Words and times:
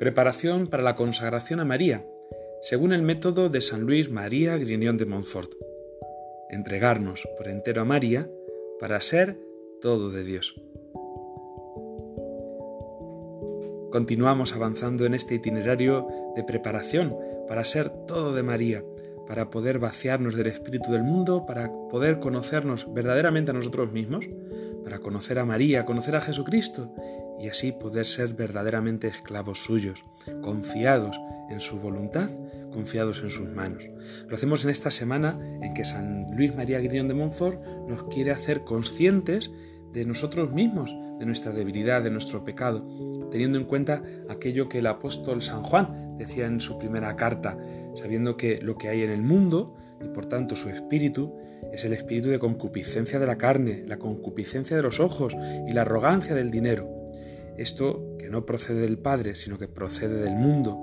Preparación 0.00 0.66
para 0.66 0.82
la 0.82 0.94
consagración 0.94 1.60
a 1.60 1.66
María, 1.66 2.06
según 2.62 2.94
el 2.94 3.02
método 3.02 3.50
de 3.50 3.60
San 3.60 3.82
Luis 3.82 4.10
María 4.10 4.56
Grignion 4.56 4.96
de 4.96 5.04
Montfort. 5.04 5.52
Entregarnos 6.48 7.28
por 7.36 7.48
entero 7.48 7.82
a 7.82 7.84
María 7.84 8.26
para 8.78 8.98
ser 9.02 9.38
todo 9.82 10.10
de 10.10 10.24
Dios. 10.24 10.58
Continuamos 13.92 14.54
avanzando 14.54 15.04
en 15.04 15.12
este 15.12 15.34
itinerario 15.34 16.08
de 16.34 16.44
preparación 16.44 17.14
para 17.46 17.62
ser 17.64 17.90
todo 17.90 18.34
de 18.34 18.42
María, 18.42 18.82
para 19.30 19.48
poder 19.48 19.78
vaciarnos 19.78 20.34
del 20.34 20.48
espíritu 20.48 20.90
del 20.90 21.04
mundo, 21.04 21.46
para 21.46 21.70
poder 21.88 22.18
conocernos 22.18 22.92
verdaderamente 22.92 23.52
a 23.52 23.54
nosotros 23.54 23.92
mismos, 23.92 24.28
para 24.82 24.98
conocer 24.98 25.38
a 25.38 25.44
María, 25.44 25.84
conocer 25.84 26.16
a 26.16 26.20
Jesucristo 26.20 26.92
y 27.38 27.46
así 27.46 27.70
poder 27.70 28.06
ser 28.06 28.34
verdaderamente 28.34 29.06
esclavos 29.06 29.60
suyos, 29.62 30.02
confiados 30.42 31.16
en 31.48 31.60
su 31.60 31.78
voluntad, 31.78 32.28
confiados 32.72 33.22
en 33.22 33.30
sus 33.30 33.48
manos. 33.50 33.88
Lo 34.26 34.34
hacemos 34.34 34.64
en 34.64 34.70
esta 34.70 34.90
semana 34.90 35.38
en 35.62 35.74
que 35.74 35.84
San 35.84 36.26
Luis 36.36 36.56
María 36.56 36.80
Grignon 36.80 37.06
de 37.06 37.14
Montfort 37.14 37.64
nos 37.86 38.02
quiere 38.12 38.32
hacer 38.32 38.64
conscientes 38.64 39.52
de 39.92 40.04
nosotros 40.04 40.52
mismos, 40.52 40.94
de 41.18 41.26
nuestra 41.26 41.52
debilidad, 41.52 42.02
de 42.02 42.10
nuestro 42.10 42.44
pecado, 42.44 42.86
teniendo 43.30 43.58
en 43.58 43.64
cuenta 43.64 44.02
aquello 44.28 44.68
que 44.68 44.78
el 44.78 44.86
apóstol 44.86 45.42
San 45.42 45.62
Juan 45.62 46.16
decía 46.18 46.46
en 46.46 46.60
su 46.60 46.78
primera 46.78 47.16
carta, 47.16 47.58
sabiendo 47.94 48.36
que 48.36 48.60
lo 48.60 48.74
que 48.76 48.88
hay 48.88 49.02
en 49.02 49.10
el 49.10 49.22
mundo, 49.22 49.76
y 50.02 50.08
por 50.08 50.26
tanto 50.26 50.56
su 50.56 50.68
espíritu, 50.68 51.34
es 51.72 51.84
el 51.84 51.92
espíritu 51.92 52.28
de 52.28 52.38
concupiscencia 52.38 53.18
de 53.18 53.26
la 53.26 53.38
carne, 53.38 53.84
la 53.86 53.98
concupiscencia 53.98 54.76
de 54.76 54.82
los 54.82 55.00
ojos 55.00 55.36
y 55.68 55.72
la 55.72 55.82
arrogancia 55.82 56.34
del 56.34 56.50
dinero. 56.50 56.88
Esto, 57.56 58.16
que 58.18 58.30
no 58.30 58.46
procede 58.46 58.80
del 58.80 58.98
Padre, 58.98 59.34
sino 59.34 59.58
que 59.58 59.68
procede 59.68 60.22
del 60.22 60.34
mundo, 60.34 60.78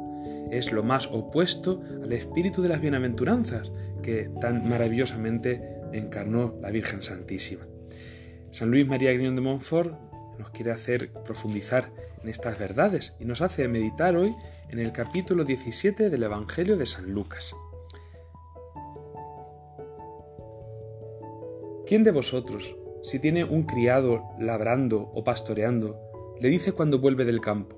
es 0.52 0.72
lo 0.72 0.84
más 0.84 1.08
opuesto 1.08 1.82
al 2.02 2.12
espíritu 2.14 2.62
de 2.62 2.70
las 2.70 2.82
bienaventuranzas 2.82 3.72
que 4.02 4.30
tan 4.40 4.70
maravillosamente 4.70 5.82
encarnó 5.92 6.56
la 6.62 6.70
Virgen 6.72 7.02
Santísima. 7.02 7.66
San 8.58 8.72
Luis 8.72 8.88
María 8.88 9.14
Grignon 9.14 9.36
de 9.36 9.42
Montfort 9.44 9.94
nos 10.40 10.50
quiere 10.50 10.72
hacer 10.72 11.14
profundizar 11.14 11.92
en 12.24 12.28
estas 12.28 12.58
verdades 12.58 13.16
y 13.20 13.26
nos 13.26 13.44
hace 13.44 13.68
meditar 13.68 14.16
hoy 14.16 14.34
en 14.72 14.80
el 14.80 14.92
capítulo 14.92 15.44
17 15.44 16.10
del 16.10 16.24
Evangelio 16.24 16.76
de 16.76 16.88
San 16.88 17.12
Lucas. 17.12 17.56
¿Quién 21.86 22.04
de 22.04 22.10
vosotros, 22.10 22.76
si 23.04 23.20
tiene 23.20 23.44
un 23.44 23.62
criado 23.62 24.24
labrando 24.40 25.12
o 25.14 25.24
pastoreando, 25.24 26.02
le 26.40 26.50
dice 26.50 26.72
cuando 26.72 26.98
vuelve 26.98 27.26
del 27.26 27.42
campo, 27.42 27.78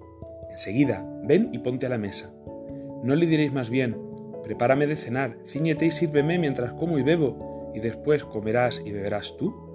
enseguida, 0.50 1.06
ven 1.26 1.50
y 1.52 1.58
ponte 1.58 1.88
a 1.88 1.90
la 1.90 1.98
mesa? 1.98 2.34
¿No 3.04 3.16
le 3.16 3.26
diréis 3.26 3.52
más 3.52 3.70
bien, 3.70 3.98
prepárame 4.46 4.88
de 4.88 4.96
cenar, 4.96 5.40
ciñete 5.46 5.88
y 5.88 5.92
sírveme 5.92 6.40
mientras 6.40 6.72
como 6.72 6.98
y 6.98 7.04
bebo, 7.04 7.74
y 7.76 7.82
después 7.82 8.24
comerás 8.24 8.82
y 8.86 8.94
beberás 8.94 9.36
tú? 9.36 9.69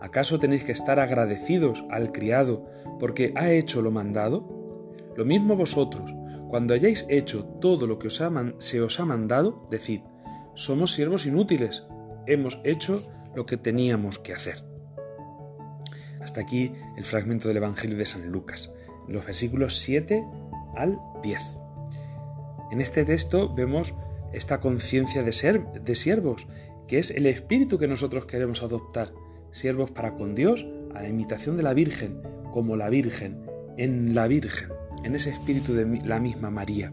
¿Acaso 0.00 0.38
tenéis 0.38 0.64
que 0.64 0.72
estar 0.72 1.00
agradecidos 1.00 1.84
al 1.90 2.12
criado 2.12 2.66
porque 3.00 3.32
ha 3.36 3.50
hecho 3.50 3.82
lo 3.82 3.90
mandado? 3.90 4.66
Lo 5.16 5.24
mismo 5.24 5.56
vosotros, 5.56 6.14
cuando 6.48 6.74
hayáis 6.74 7.04
hecho 7.08 7.44
todo 7.44 7.86
lo 7.86 7.98
que 7.98 8.08
se 8.10 8.80
os 8.80 9.00
ha 9.00 9.04
mandado, 9.04 9.66
decid, 9.70 10.00
somos 10.54 10.92
siervos 10.92 11.26
inútiles, 11.26 11.84
hemos 12.26 12.60
hecho 12.64 13.02
lo 13.34 13.44
que 13.44 13.56
teníamos 13.56 14.18
que 14.18 14.32
hacer. 14.32 14.64
Hasta 16.20 16.40
aquí 16.40 16.72
el 16.96 17.04
fragmento 17.04 17.48
del 17.48 17.58
Evangelio 17.58 17.96
de 17.96 18.06
San 18.06 18.30
Lucas, 18.30 18.72
los 19.08 19.24
versículos 19.26 19.76
7 19.78 20.24
al 20.76 20.98
10. 21.22 21.42
En 22.70 22.80
este 22.80 23.04
texto 23.04 23.52
vemos 23.52 23.94
esta 24.32 24.60
conciencia 24.60 25.22
de, 25.22 25.32
ser, 25.32 25.64
de 25.72 25.94
siervos, 25.94 26.46
que 26.86 26.98
es 26.98 27.10
el 27.10 27.26
espíritu 27.26 27.78
que 27.78 27.88
nosotros 27.88 28.26
queremos 28.26 28.62
adoptar 28.62 29.12
siervos 29.50 29.90
para 29.90 30.14
con 30.14 30.34
Dios 30.34 30.66
a 30.94 31.02
la 31.02 31.08
imitación 31.08 31.56
de 31.56 31.62
la 31.62 31.74
Virgen, 31.74 32.20
como 32.52 32.76
la 32.76 32.88
Virgen, 32.88 33.44
en 33.76 34.14
la 34.14 34.26
Virgen, 34.26 34.70
en 35.04 35.14
ese 35.14 35.30
espíritu 35.30 35.74
de 35.74 36.00
la 36.04 36.20
misma 36.20 36.50
María. 36.50 36.92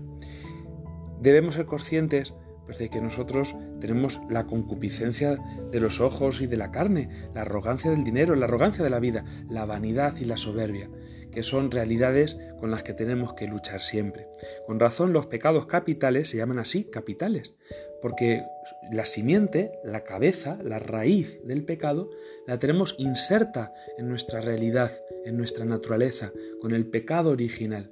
Debemos 1.22 1.56
ser 1.56 1.66
conscientes 1.66 2.36
pues 2.66 2.78
de 2.78 2.90
que 2.90 3.02
nosotros 3.02 3.56
tenemos 3.80 4.20
la 4.30 4.46
concupiscencia 4.46 5.38
de 5.72 5.80
los 5.80 6.02
ojos 6.02 6.42
y 6.42 6.48
de 6.48 6.58
la 6.58 6.72
carne, 6.72 7.10
la 7.34 7.42
arrogancia 7.42 7.92
del 7.92 8.04
dinero, 8.04 8.36
la 8.36 8.46
arrogancia 8.46 8.84
de 8.84 8.90
la 8.90 9.00
vida, 9.00 9.24
la 9.48 9.66
vanidad 9.66 10.14
y 10.20 10.26
la 10.26 10.38
soberbia, 10.38 10.90
que 11.32 11.44
son 11.44 11.72
realidades 11.72 12.38
con 12.60 12.72
las 12.72 12.84
que 12.84 12.94
tenemos 12.94 13.34
que 13.34 13.48
luchar 13.48 13.82
siempre. 13.82 14.28
Con 14.66 14.80
razón 14.80 15.14
los 15.14 15.28
pecados 15.28 15.66
capitales 15.66 16.30
se 16.30 16.38
llaman 16.38 16.60
así 16.60 16.86
capitales, 16.86 17.54
porque 18.02 18.44
la 18.92 19.06
simiente, 19.06 19.72
la 19.84 20.04
cabeza, 20.04 20.58
la 20.64 20.80
raíz 20.80 21.40
del 21.44 21.66
pecado, 21.66 22.10
la 22.48 22.60
tenemos 22.60 22.96
inserta 22.98 23.74
en 23.98 24.08
nuestra 24.10 24.42
realidad, 24.42 24.92
en 25.26 25.38
nuestra 25.38 25.66
naturaleza, 25.66 26.32
con 26.62 26.74
el 26.74 26.88
pecado 26.88 27.32
original. 27.32 27.92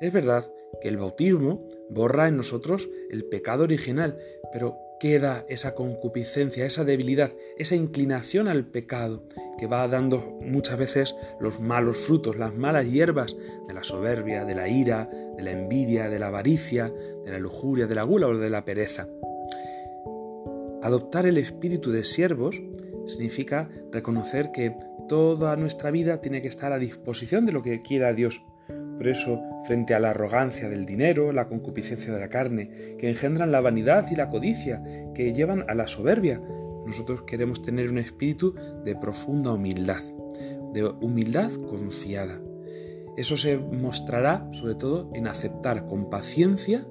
Es 0.00 0.12
verdad 0.12 0.44
que 0.80 0.88
el 0.88 0.96
bautismo 0.96 1.68
borra 1.88 2.28
en 2.28 2.36
nosotros 2.36 2.88
el 3.10 3.24
pecado 3.24 3.64
original, 3.64 4.18
pero 4.52 4.76
queda 4.98 5.44
esa 5.48 5.74
concupiscencia, 5.74 6.66
esa 6.66 6.84
debilidad, 6.84 7.30
esa 7.56 7.76
inclinación 7.76 8.48
al 8.48 8.66
pecado 8.66 9.24
que 9.58 9.66
va 9.66 9.86
dando 9.88 10.38
muchas 10.40 10.78
veces 10.78 11.16
los 11.40 11.60
malos 11.60 11.98
frutos, 11.98 12.36
las 12.36 12.54
malas 12.54 12.90
hierbas 12.90 13.36
de 13.66 13.74
la 13.74 13.84
soberbia, 13.84 14.44
de 14.44 14.54
la 14.54 14.68
ira, 14.68 15.08
de 15.36 15.42
la 15.42 15.52
envidia, 15.52 16.08
de 16.08 16.18
la 16.18 16.28
avaricia, 16.28 16.92
de 17.24 17.30
la 17.30 17.38
lujuria, 17.38 17.86
de 17.86 17.94
la 17.94 18.02
gula 18.02 18.28
o 18.28 18.36
de 18.36 18.50
la 18.50 18.64
pereza. 18.64 19.08
Adoptar 20.82 21.26
el 21.26 21.38
espíritu 21.38 21.90
de 21.90 22.04
siervos 22.04 22.60
significa 23.06 23.68
reconocer 23.90 24.52
que 24.52 24.76
toda 25.08 25.56
nuestra 25.56 25.90
vida 25.90 26.20
tiene 26.20 26.42
que 26.42 26.48
estar 26.48 26.72
a 26.72 26.78
disposición 26.78 27.46
de 27.46 27.52
lo 27.52 27.62
que 27.62 27.80
quiera 27.80 28.12
Dios 28.12 28.42
por 28.98 29.06
eso, 29.06 29.40
frente 29.64 29.94
a 29.94 30.00
la 30.00 30.10
arrogancia 30.10 30.68
del 30.68 30.84
dinero, 30.84 31.30
la 31.30 31.46
concupiscencia 31.46 32.12
de 32.12 32.18
la 32.18 32.28
carne, 32.28 32.96
que 32.98 33.08
engendran 33.08 33.52
la 33.52 33.60
vanidad 33.60 34.10
y 34.10 34.16
la 34.16 34.28
codicia, 34.28 34.82
que 35.14 35.32
llevan 35.32 35.64
a 35.68 35.74
la 35.76 35.86
soberbia, 35.86 36.42
nosotros 36.84 37.22
queremos 37.22 37.62
tener 37.62 37.90
un 37.90 37.98
espíritu 37.98 38.54
de 38.84 38.96
profunda 38.96 39.52
humildad, 39.52 40.02
de 40.72 40.84
humildad 40.84 41.52
confiada. 41.52 42.40
Eso 43.16 43.36
se 43.36 43.56
mostrará 43.56 44.48
sobre 44.52 44.74
todo 44.74 45.10
en 45.14 45.28
aceptar 45.28 45.86
con 45.86 46.10
paciencia 46.10 46.84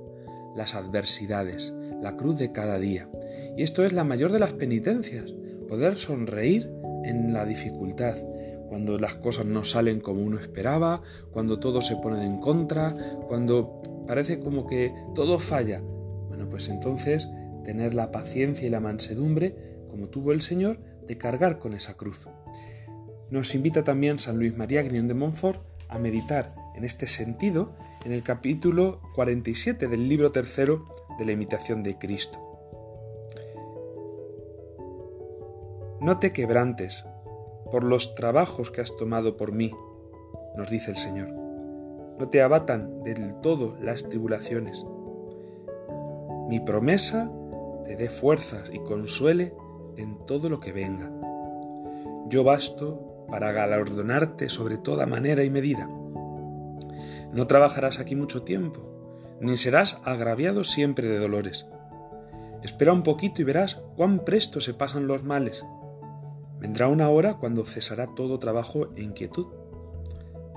las 0.55 0.75
adversidades, 0.75 1.73
la 2.01 2.15
cruz 2.15 2.37
de 2.37 2.53
cada 2.53 2.79
día. 2.79 3.09
Y 3.57 3.63
esto 3.63 3.83
es 3.83 3.91
la 3.91 4.05
mayor 4.05 4.31
de 4.31 4.39
las 4.39 4.53
penitencias, 4.53 5.33
poder 5.67 5.97
sonreír 5.97 6.71
en 7.03 7.33
la 7.33 7.45
dificultad, 7.45 8.17
cuando 8.67 8.97
las 8.97 9.15
cosas 9.15 9.45
no 9.45 9.63
salen 9.63 9.99
como 9.99 10.21
uno 10.21 10.37
esperaba, 10.39 11.01
cuando 11.31 11.59
todo 11.59 11.81
se 11.81 11.95
pone 11.97 12.25
en 12.25 12.39
contra, 12.39 12.95
cuando 13.27 13.81
parece 14.07 14.39
como 14.39 14.67
que 14.67 14.93
todo 15.15 15.39
falla. 15.39 15.81
Bueno, 16.27 16.47
pues 16.49 16.69
entonces 16.69 17.27
tener 17.63 17.93
la 17.93 18.11
paciencia 18.11 18.67
y 18.67 18.69
la 18.69 18.79
mansedumbre, 18.79 19.55
como 19.89 20.07
tuvo 20.09 20.31
el 20.31 20.41
Señor, 20.41 20.79
de 21.05 21.17
cargar 21.17 21.59
con 21.59 21.73
esa 21.73 21.95
cruz. 21.95 22.27
Nos 23.29 23.55
invita 23.55 23.83
también 23.83 24.19
San 24.19 24.37
Luis 24.37 24.55
María 24.55 24.83
Grignon 24.83 25.07
de 25.07 25.13
Montfort 25.13 25.61
a 25.89 25.99
meditar 25.99 26.55
en 26.75 26.83
este 26.83 27.07
sentido 27.07 27.73
en 28.05 28.11
el 28.11 28.23
capítulo 28.23 29.01
47 29.15 29.87
del 29.87 30.07
libro 30.07 30.31
tercero 30.31 30.85
de 31.17 31.25
la 31.25 31.31
imitación 31.31 31.83
de 31.83 31.97
Cristo. 31.97 32.43
No 35.99 36.19
te 36.19 36.31
quebrantes, 36.31 37.05
por 37.69 37.83
los 37.83 38.15
trabajos 38.15 38.71
que 38.71 38.81
has 38.81 38.95
tomado 38.95 39.37
por 39.37 39.51
mí, 39.51 39.71
nos 40.55 40.69
dice 40.69 40.91
el 40.91 40.97
Señor. 40.97 41.29
No 42.19 42.29
te 42.29 42.41
abatan 42.41 43.03
del 43.03 43.35
todo 43.41 43.75
las 43.79 44.09
tribulaciones. 44.09 44.83
Mi 46.49 46.59
promesa 46.59 47.31
te 47.83 47.95
dé 47.95 48.09
fuerzas 48.09 48.71
y 48.73 48.79
consuele 48.79 49.53
en 49.97 50.25
todo 50.25 50.49
lo 50.49 50.59
que 50.59 50.71
venga. 50.71 51.11
Yo 52.27 52.43
basto 52.43 53.25
para 53.29 53.51
galardonarte 53.51 54.49
sobre 54.49 54.77
toda 54.77 55.05
manera 55.05 55.43
y 55.43 55.49
medida. 55.49 55.87
No 57.31 57.45
trabajarás 57.47 57.99
aquí 57.99 58.15
mucho 58.15 58.43
tiempo, 58.43 58.79
ni 59.39 59.57
serás 59.57 60.01
agraviado 60.05 60.63
siempre 60.63 61.07
de 61.07 61.19
dolores. 61.19 61.67
Espera 62.63 62.93
un 62.93 63.03
poquito 63.03 63.41
y 63.41 63.45
verás 63.45 63.81
cuán 63.95 64.25
presto 64.25 64.61
se 64.61 64.73
pasan 64.73 65.07
los 65.07 65.23
males 65.23 65.63
Vendrá 66.59 66.87
una 66.87 67.09
hora 67.09 67.35
cuando 67.35 67.65
cesará 67.65 68.07
todo 68.07 68.39
trabajo 68.39 68.89
e 68.95 69.03
inquietud. 69.03 69.47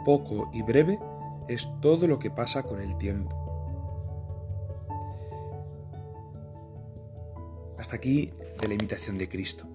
Poco 0.05 0.51
y 0.53 0.63
breve 0.63 0.99
es 1.49 1.69
todo 1.83 2.07
lo 2.07 2.19
que 2.19 2.31
pasa 2.31 2.63
con 2.63 2.81
el 2.81 2.97
tiempo. 2.97 3.37
Hasta 7.79 7.97
aquí 7.97 8.33
de 8.61 8.69
la 8.69 8.75
imitación 8.75 9.19
de 9.19 9.29
Cristo. 9.29 9.67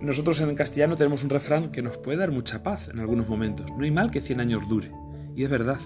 Nosotros 0.00 0.40
en 0.40 0.54
castellano 0.56 0.96
tenemos 0.96 1.22
un 1.22 1.30
refrán 1.30 1.70
que 1.70 1.80
nos 1.80 1.96
puede 1.96 2.18
dar 2.18 2.32
mucha 2.32 2.62
paz 2.62 2.88
en 2.88 2.98
algunos 2.98 3.28
momentos. 3.28 3.66
No 3.76 3.84
hay 3.84 3.92
mal 3.92 4.10
que 4.10 4.20
100 4.20 4.40
años 4.40 4.68
dure. 4.68 4.90
Y 5.36 5.44
es 5.44 5.50
verdad. 5.50 5.78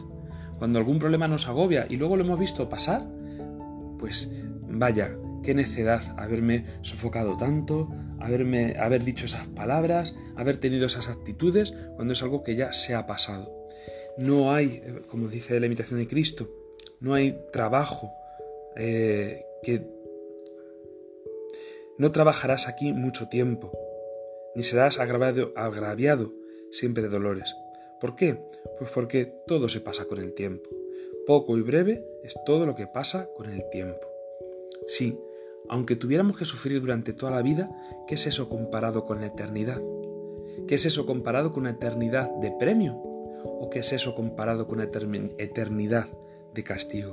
cuando 0.59 0.79
algún 0.79 0.99
problema 0.99 1.29
nos 1.29 1.49
agobia 1.49 1.87
y 1.87 1.97
luego 1.97 2.17
lo 2.17 2.25
hemos 2.25 2.39
visto 2.39 2.67
pasar, 2.71 3.07
pues 3.99 4.31
vaya, 4.63 5.15
qué 5.47 5.55
necedad 5.55 6.03
haberme 6.17 6.65
sofocado 6.83 7.37
tanto, 7.37 7.89
haberme, 8.19 8.75
haber 8.81 9.05
dicho 9.05 9.27
esas 9.27 9.47
palabras, 9.47 10.13
haber 10.35 10.57
tenido 10.57 10.87
esas 10.87 11.09
actitudes 11.09 11.73
cuando 11.95 12.15
es 12.15 12.23
algo 12.25 12.43
que 12.43 12.57
ya 12.57 12.73
se 12.73 12.97
ha 12.97 13.07
pasado. 13.07 13.69
No 14.19 14.53
hay, 14.53 14.83
como 15.09 15.29
dice 15.29 15.61
la 15.61 15.67
imitación 15.67 16.01
de 16.01 16.09
Cristo, 16.09 16.51
no 16.99 17.15
hay 17.15 17.39
trabajo 17.53 18.13
eh, 18.77 19.45
que 19.63 19.87
no 21.97 22.11
trabajarás 22.11 22.67
aquí 22.67 22.93
mucho 22.93 23.29
tiempo, 23.29 23.71
ni 24.57 24.65
serás 24.65 24.99
agraviado, 24.99 25.53
agraviado 25.55 26.33
siempre 26.73 27.05
de 27.05 27.09
dolores. 27.09 27.55
¿Por 28.01 28.17
qué? 28.17 28.37
Pues 28.81 28.91
porque 28.91 29.27
todo 29.47 29.69
se 29.69 29.81
pasa 29.81 30.07
con 30.07 30.19
el 30.19 30.33
tiempo. 30.33 30.69
Poco 31.25 31.57
y 31.57 31.63
breve 31.63 32.05
es 32.25 32.35
todo 32.45 32.67
lo 32.67 32.75
que 32.75 32.89
pasa 32.89 33.31
con 33.37 33.49
el 33.49 33.63
tiempo. 33.71 34.09
Sí, 34.89 35.17
aunque 35.69 35.97
tuviéramos 35.97 36.37
que 36.37 36.45
sufrir 36.45 36.81
durante 36.81 37.13
toda 37.13 37.33
la 37.33 37.43
vida, 37.43 37.71
¿qué 38.07 38.15
es 38.15 38.27
eso 38.27 38.49
comparado 38.49 39.05
con 39.05 39.21
la 39.21 39.27
eternidad? 39.27 39.81
¿Qué 40.67 40.75
es 40.75 40.87
eso 40.87 41.07
comparado 41.07 41.53
con 41.53 41.63
una 41.63 41.71
eternidad 41.71 42.31
de 42.37 42.53
premio? 42.53 42.95
¿O 42.95 43.69
qué 43.71 43.81
es 43.81 43.93
eso 43.93 44.15
comparado 44.15 44.67
con 44.67 44.81
una 44.81 44.89
eternidad 45.39 46.07
de 46.55 46.63
castigo? 46.63 47.13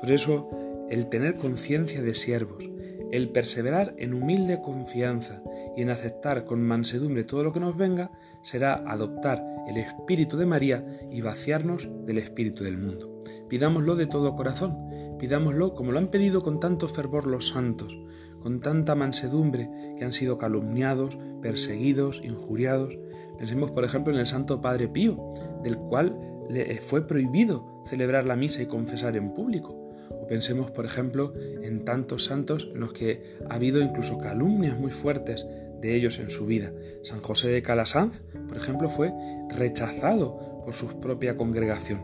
Por 0.00 0.10
eso, 0.10 0.48
el 0.88 1.08
tener 1.08 1.34
conciencia 1.34 2.00
de 2.00 2.14
siervos, 2.14 2.68
el 3.12 3.28
perseverar 3.30 3.94
en 3.98 4.14
humilde 4.14 4.62
confianza 4.62 5.42
y 5.76 5.82
en 5.82 5.90
aceptar 5.90 6.44
con 6.44 6.62
mansedumbre 6.62 7.24
todo 7.24 7.44
lo 7.44 7.52
que 7.52 7.60
nos 7.60 7.76
venga, 7.76 8.10
será 8.42 8.74
adoptar 8.86 9.44
el 9.68 9.76
espíritu 9.76 10.36
de 10.36 10.46
María 10.46 10.84
y 11.10 11.20
vaciarnos 11.20 11.88
del 12.06 12.18
espíritu 12.18 12.64
del 12.64 12.78
mundo. 12.78 13.20
Pidámoslo 13.48 13.96
de 13.96 14.06
todo 14.06 14.36
corazón, 14.36 14.89
pidámoslo 15.20 15.74
como 15.74 15.92
lo 15.92 15.98
han 15.98 16.08
pedido 16.08 16.42
con 16.42 16.60
tanto 16.60 16.88
fervor 16.88 17.26
los 17.26 17.48
santos, 17.48 17.98
con 18.40 18.60
tanta 18.60 18.94
mansedumbre 18.94 19.70
que 19.98 20.04
han 20.04 20.14
sido 20.14 20.38
calumniados, 20.38 21.18
perseguidos, 21.42 22.22
injuriados. 22.24 22.98
Pensemos, 23.36 23.70
por 23.70 23.84
ejemplo, 23.84 24.14
en 24.14 24.18
el 24.18 24.26
Santo 24.26 24.62
Padre 24.62 24.88
Pío, 24.88 25.30
del 25.62 25.76
cual 25.76 26.18
le 26.48 26.80
fue 26.80 27.06
prohibido 27.06 27.82
celebrar 27.84 28.24
la 28.24 28.34
misa 28.34 28.62
y 28.62 28.66
confesar 28.66 29.14
en 29.16 29.34
público. 29.34 29.76
O 30.10 30.26
pensemos, 30.26 30.70
por 30.70 30.86
ejemplo, 30.86 31.34
en 31.36 31.84
tantos 31.84 32.24
santos 32.24 32.70
en 32.72 32.80
los 32.80 32.94
que 32.94 33.36
ha 33.48 33.54
habido 33.54 33.82
incluso 33.82 34.16
calumnias 34.16 34.78
muy 34.78 34.90
fuertes 34.90 35.46
de 35.82 35.96
ellos 35.96 36.18
en 36.18 36.30
su 36.30 36.46
vida. 36.46 36.72
San 37.02 37.20
José 37.20 37.48
de 37.48 37.60
Calasanz, 37.60 38.22
por 38.48 38.56
ejemplo, 38.56 38.88
fue 38.88 39.12
rechazado 39.50 40.62
por 40.64 40.72
su 40.72 40.98
propia 40.98 41.36
congregación. 41.36 42.00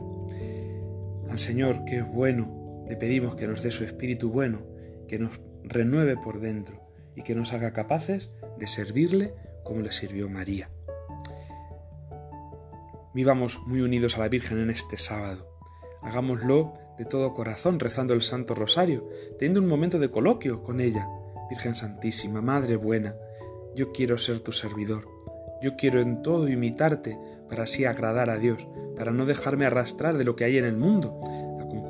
Al 1.30 1.38
Señor, 1.38 1.84
que 1.84 1.98
es 1.98 2.12
bueno, 2.12 2.65
le 2.88 2.96
pedimos 2.96 3.34
que 3.36 3.46
nos 3.46 3.62
dé 3.62 3.70
su 3.70 3.84
espíritu 3.84 4.30
bueno, 4.30 4.62
que 5.08 5.18
nos 5.18 5.40
renueve 5.64 6.16
por 6.16 6.40
dentro 6.40 6.80
y 7.14 7.22
que 7.22 7.34
nos 7.34 7.52
haga 7.52 7.72
capaces 7.72 8.34
de 8.58 8.66
servirle 8.66 9.34
como 9.64 9.80
le 9.80 9.92
sirvió 9.92 10.28
María. 10.28 10.70
Vivamos 13.14 13.60
muy 13.66 13.80
unidos 13.80 14.16
a 14.16 14.20
la 14.20 14.28
Virgen 14.28 14.58
en 14.58 14.70
este 14.70 14.98
sábado. 14.98 15.48
Hagámoslo 16.02 16.74
de 16.98 17.04
todo 17.04 17.34
corazón 17.34 17.80
rezando 17.80 18.14
el 18.14 18.22
Santo 18.22 18.54
Rosario, 18.54 19.08
teniendo 19.38 19.60
un 19.60 19.68
momento 19.68 19.98
de 19.98 20.10
coloquio 20.10 20.62
con 20.62 20.80
ella. 20.80 21.08
Virgen 21.48 21.74
Santísima, 21.74 22.42
Madre 22.42 22.76
buena, 22.76 23.14
yo 23.74 23.92
quiero 23.92 24.18
ser 24.18 24.40
tu 24.40 24.52
servidor. 24.52 25.08
Yo 25.62 25.76
quiero 25.76 26.00
en 26.00 26.22
todo 26.22 26.48
imitarte 26.48 27.18
para 27.48 27.64
así 27.64 27.84
agradar 27.84 28.28
a 28.30 28.36
Dios, 28.36 28.68
para 28.96 29.12
no 29.12 29.24
dejarme 29.24 29.64
arrastrar 29.64 30.18
de 30.18 30.24
lo 30.24 30.36
que 30.36 30.44
hay 30.44 30.58
en 30.58 30.64
el 30.64 30.76
mundo, 30.76 31.18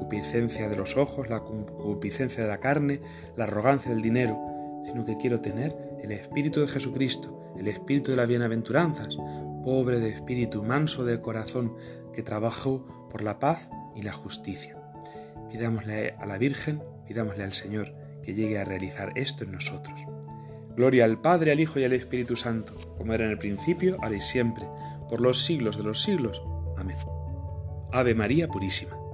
concupiscencia 0.06 0.68
de 0.68 0.76
los 0.76 0.96
ojos, 0.96 1.28
la 1.28 1.40
concupiscencia 1.40 2.40
de 2.40 2.48
la 2.48 2.60
carne, 2.60 3.00
la 3.34 3.42
arrogancia 3.44 3.90
del 3.90 4.02
dinero, 4.02 4.38
sino 4.84 5.04
que 5.04 5.16
quiero 5.16 5.40
tener 5.40 5.76
el 6.00 6.12
Espíritu 6.12 6.60
de 6.60 6.68
Jesucristo, 6.68 7.52
el 7.58 7.66
Espíritu 7.66 8.12
de 8.12 8.16
las 8.16 8.28
bienaventuranzas, 8.28 9.16
pobre 9.64 9.98
de 9.98 10.10
espíritu, 10.10 10.62
manso 10.62 11.04
de 11.04 11.20
corazón, 11.20 11.74
que 12.12 12.22
trabajo 12.22 13.08
por 13.10 13.22
la 13.22 13.40
paz 13.40 13.70
y 13.96 14.02
la 14.02 14.12
justicia. 14.12 14.80
Pidámosle 15.50 16.12
a 16.12 16.24
la 16.24 16.38
Virgen, 16.38 16.84
pidámosle 17.08 17.42
al 17.42 17.52
Señor 17.52 17.92
que 18.22 18.34
llegue 18.34 18.60
a 18.60 18.64
realizar 18.64 19.12
esto 19.16 19.42
en 19.42 19.52
nosotros. 19.52 20.06
Gloria 20.76 21.04
al 21.04 21.20
Padre, 21.20 21.50
al 21.50 21.58
Hijo 21.58 21.80
y 21.80 21.84
al 21.84 21.94
Espíritu 21.94 22.36
Santo, 22.36 22.74
como 22.96 23.12
era 23.12 23.24
en 23.24 23.32
el 23.32 23.38
principio, 23.38 23.96
ahora 24.00 24.14
y 24.14 24.20
siempre, 24.20 24.68
por 25.08 25.20
los 25.20 25.44
siglos 25.44 25.76
de 25.76 25.82
los 25.82 26.00
siglos. 26.00 26.44
Amén. 26.76 26.96
Ave 27.90 28.14
María 28.14 28.46
Purísima. 28.46 29.05